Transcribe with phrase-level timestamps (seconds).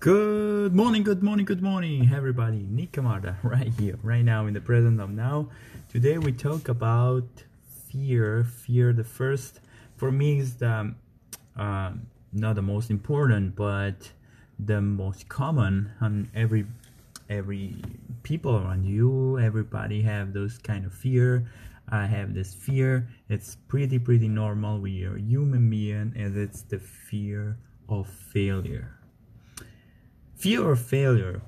[0.00, 2.66] Good morning, good morning, good morning, everybody.
[2.70, 2.96] Nick
[3.42, 5.50] right here, right now, in the present of now.
[5.90, 7.24] Today we talk about
[7.90, 8.44] fear.
[8.44, 9.60] Fear, the first,
[9.98, 10.94] for me, is the
[11.54, 11.92] uh,
[12.32, 14.10] not the most important, but
[14.58, 16.64] the most common on every
[17.28, 17.76] every
[18.22, 19.38] people around you.
[19.38, 21.44] Everybody have those kind of fear.
[21.90, 23.06] I have this fear.
[23.28, 24.80] It's pretty pretty normal.
[24.80, 27.58] We are human being, and it's the fear
[27.90, 28.99] of failure
[30.40, 31.42] fear of failure?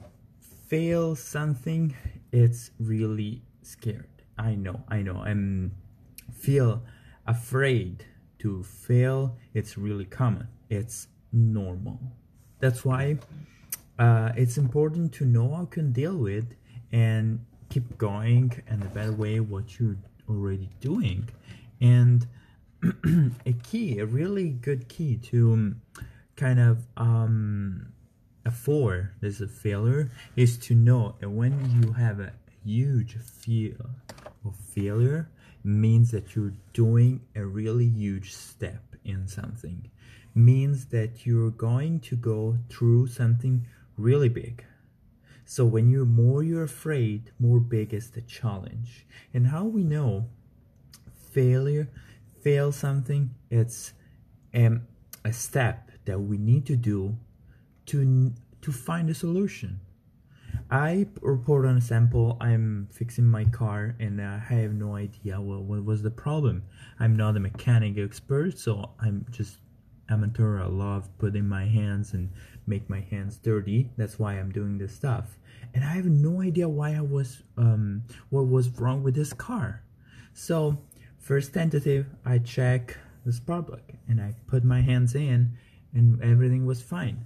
[0.68, 1.94] Fail something
[2.30, 4.08] it's really scared.
[4.38, 5.16] I know i know.
[5.16, 5.72] I'm
[6.34, 6.82] feel
[7.26, 8.04] afraid
[8.40, 10.46] to fail it's really common.
[10.68, 12.00] It's normal.
[12.60, 13.18] That's why
[13.98, 16.54] uh, it's important to know how you can deal with
[16.92, 17.40] and
[17.70, 19.96] keep going in the better way what you're
[20.28, 21.30] already doing.
[21.80, 22.26] And
[23.46, 25.74] a key a really good key to
[26.36, 27.92] kind of um,
[28.50, 32.32] for this a failure is to know that when you have a
[32.64, 33.76] huge fear
[34.44, 35.28] of failure
[35.64, 39.90] means that you're doing a really huge step in something.
[40.34, 44.64] Means that you're going to go through something really big.
[45.44, 49.06] So when you're more you're afraid more big is the challenge.
[49.34, 50.28] And how we know
[51.32, 51.88] failure
[52.42, 53.92] fail something it's
[54.54, 54.82] um,
[55.24, 57.16] a step that we need to do
[57.86, 59.80] to to find a solution.
[60.70, 62.36] I report on a sample.
[62.40, 66.62] I'm fixing my car and I have no idea what, what was the problem.
[66.98, 69.58] I'm not a mechanic expert, so I'm just
[70.08, 70.60] amateur.
[70.60, 72.30] I love putting my hands and
[72.66, 73.90] make my hands dirty.
[73.96, 75.36] That's why I'm doing this stuff.
[75.74, 79.82] And I have no idea why I was um what was wrong with this car.
[80.32, 80.78] So
[81.18, 85.56] first tentative, I check the spark plug and I put my hands in
[85.94, 87.24] and everything was fine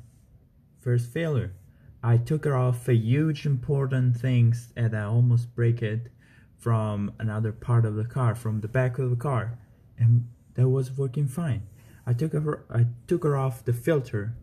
[0.86, 1.52] first failure.
[2.00, 6.12] I took her off a huge important things and I almost break it
[6.56, 9.58] from another part of the car, from the back of the car,
[9.98, 11.62] and that was working fine.
[12.06, 14.36] I took her I took her off the filter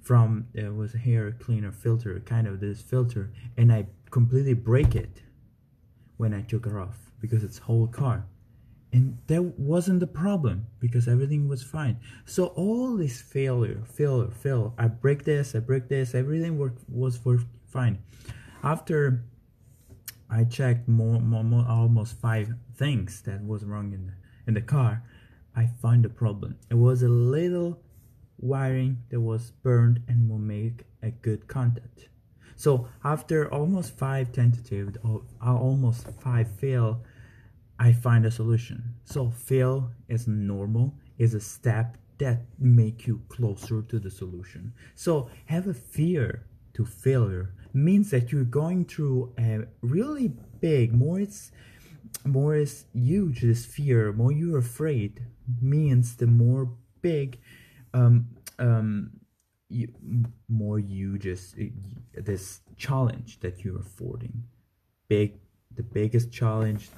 [0.00, 4.94] from it was a hair cleaner filter, kind of this filter, and I completely break
[4.94, 5.22] it
[6.18, 8.26] when I took her off because it's whole car
[8.92, 11.98] and that wasn't the problem because everything was fine.
[12.24, 17.24] So all this failure failure fail i break this i break this everything worked was
[17.24, 17.98] work fine.
[18.62, 19.24] After
[20.28, 24.12] i checked more, more, more almost five things that was wrong in the,
[24.46, 25.02] in the car
[25.54, 26.56] i found the problem.
[26.70, 27.80] It was a little
[28.38, 32.08] wiring that was burned and will make a good contact.
[32.56, 34.96] So after almost five tentative
[35.40, 37.02] almost five fail
[37.80, 38.94] I find a solution.
[39.06, 44.74] So fail is normal, is a step that make you closer to the solution.
[44.94, 51.20] So have a fear to failure means that you're going through a really big, more
[51.20, 51.52] it's
[52.26, 55.22] more is huge this fear, more you're afraid
[55.62, 56.70] means the more
[57.00, 57.38] big
[57.94, 59.10] um um
[59.70, 59.88] you,
[60.48, 61.56] more you just
[62.12, 64.44] this challenge that you're affording.
[65.08, 65.38] Big
[65.74, 66.90] the biggest challenge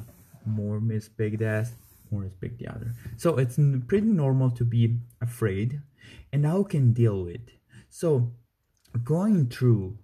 [0.47, 1.73] more is big this
[2.13, 2.95] more is big the other.
[3.17, 3.59] So it's
[3.89, 5.81] pretty normal to be afraid
[6.33, 7.41] and how can deal with.
[7.89, 8.33] So
[9.03, 9.99] going through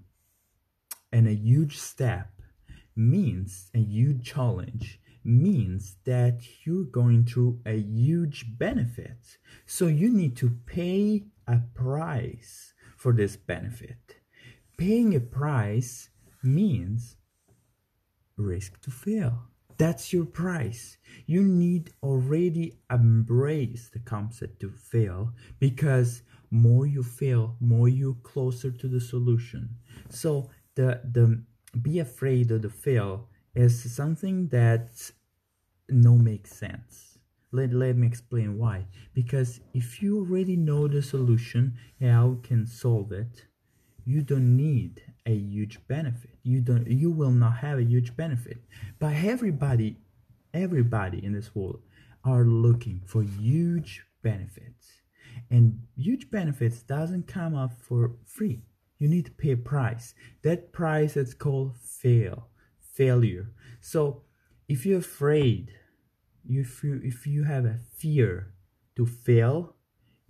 [1.13, 2.31] and a huge step
[2.97, 9.37] means a huge challenge means that you're going through a huge benefit.
[9.67, 14.17] So you need to pay a price for this benefit.
[14.79, 16.09] Paying a price
[16.43, 17.17] means
[18.37, 20.99] risk to fail that's your price.
[21.27, 28.71] You need already embrace the concept to fail because more you fail, more you closer
[28.71, 29.71] to the solution.
[30.11, 31.43] So the the
[31.81, 35.11] be afraid of the fail is something that
[35.89, 37.19] no makes sense.
[37.51, 38.87] Let, let me explain why.
[39.15, 43.47] Because if you already know the solution how can solve it,
[44.09, 46.31] you don't need a huge benefit.
[46.43, 48.57] You don't you will not have a huge benefit.
[48.99, 49.99] But everybody
[50.55, 51.83] everybody in this world
[52.25, 55.03] are looking for huge benefits.
[55.51, 58.63] And huge benefits doesn't come up for free.
[58.99, 60.15] You need to pay a price.
[60.43, 62.49] That price is called fail,
[62.81, 63.51] failure.
[63.83, 64.23] So
[64.69, 65.75] if you're afraid,
[66.49, 68.55] if you if you have a fear
[68.97, 69.77] to fail,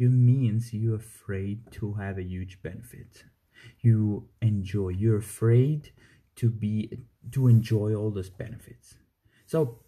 [0.01, 3.23] it means you're afraid to have a huge benefit
[3.81, 5.93] you enjoy you're afraid
[6.37, 6.91] to be
[7.31, 8.95] to enjoy all those benefits
[9.47, 9.81] so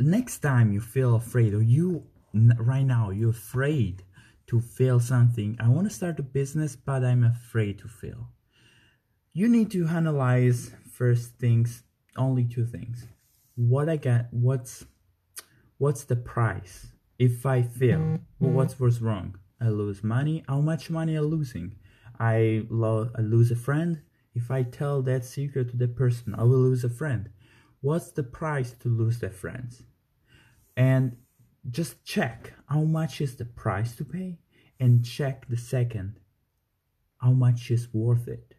[0.00, 2.04] next time you feel afraid or you
[2.58, 4.02] right now you're afraid
[4.48, 5.56] to fail something.
[5.60, 8.30] I want to start a business, but I'm afraid to fail.
[9.32, 11.84] You need to analyze first things,
[12.16, 13.06] only two things.
[13.54, 14.86] What I got, what's
[15.76, 16.88] what's the price?
[17.18, 19.36] If I fail, well, what's what's wrong?
[19.60, 20.44] I lose money.
[20.48, 21.76] How much money am losing?
[22.18, 24.02] I, lo- I lose a friend.
[24.34, 27.30] If I tell that secret to the person, I will lose a friend.
[27.80, 29.82] What's the price to lose the friends?
[30.76, 31.16] And
[31.70, 34.38] just check how much is the price to pay
[34.80, 36.20] and check the second
[37.18, 38.54] how much is worth it.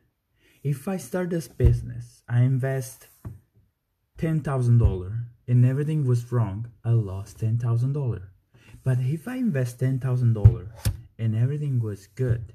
[0.63, 3.07] If I start this business, I invest
[4.17, 8.21] $10,000 and everything was wrong, I lost $10,000.
[8.83, 10.69] But if I invest $10,000
[11.17, 12.53] and everything was good,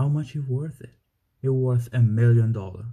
[0.00, 0.94] how much is worth it?
[1.42, 2.86] It's worth a million dollars.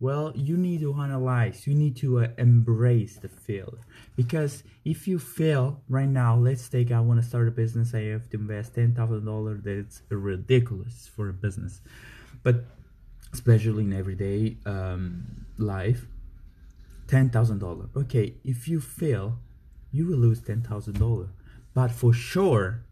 [0.00, 3.84] Well, you need to analyze, you need to uh, embrace the failure.
[4.14, 8.04] Because if you fail right now, let's take I want to start a business, I
[8.14, 9.62] have to invest $10,000.
[9.64, 11.80] That's ridiculous for a business.
[12.42, 12.64] But
[13.34, 16.06] especially in everyday um, life,
[17.08, 17.96] $10,000.
[17.96, 19.38] Okay, if you fail,
[19.92, 21.28] you will lose $10,000.
[21.74, 22.84] But for sure,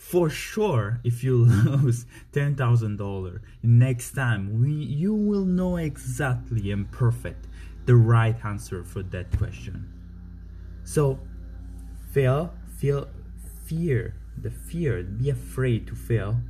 [0.00, 7.46] for sure if you lose $10,000 next time we you will know exactly and perfect
[7.84, 9.92] the right answer for that question.
[10.84, 11.20] So
[12.12, 13.08] fail feel
[13.66, 16.40] fear the fear be afraid to fail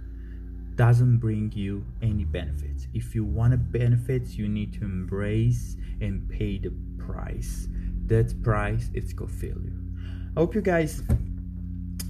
[0.77, 2.87] doesn't bring you any benefits.
[2.95, 7.67] If you want a benefits you need to embrace and pay the price.
[8.07, 9.81] That price is called failure.
[10.37, 11.03] I hope you guys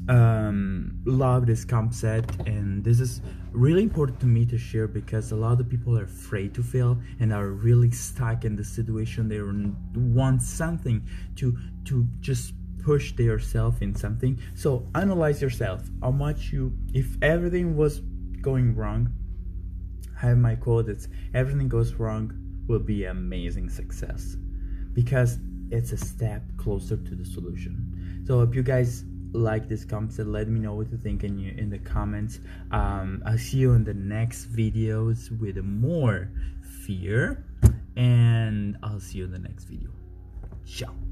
[0.09, 3.21] um, love this concept and this is
[3.53, 6.99] really important to me to share because a lot of people are afraid to fail
[7.21, 9.41] and are really stuck in the situation they
[10.01, 11.03] want something
[11.37, 14.39] to to just push themselves in something.
[14.55, 15.83] So analyze yourself.
[16.03, 18.01] How much you if everything was
[18.41, 19.13] going wrong
[20.17, 22.33] I have my quote it's everything goes wrong
[22.67, 24.37] will be amazing success
[24.93, 25.39] because
[25.71, 28.25] it's a step closer to the solution.
[28.27, 31.71] So if you guys like this concept let me know what you think in, in
[31.71, 32.41] the comments.
[32.71, 36.31] Um, i'll see you in the next videos with more
[36.85, 37.45] fear
[37.97, 39.91] and i'll see you in the next video.
[40.67, 41.10] Ciao